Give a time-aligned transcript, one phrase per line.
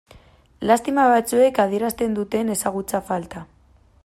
[0.71, 3.49] Lastima batzuek adierazten duten ezagutza falta.